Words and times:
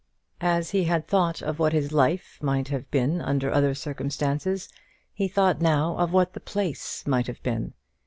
As 0.41 0.71
he 0.71 0.85
had 0.85 1.07
thought 1.07 1.43
of 1.43 1.59
what 1.59 1.73
his 1.73 1.91
life 1.91 2.39
might 2.41 2.69
have 2.69 2.89
been 2.89 3.21
under 3.21 3.51
other 3.53 3.75
circumstances, 3.75 4.67
he 5.13 5.27
thought 5.27 5.61
now 5.61 5.95
of 5.99 6.11
what 6.11 6.33
the 6.33 6.39
place 6.39 7.05
might 7.05 7.27
have 7.27 7.43
been. 7.43 7.73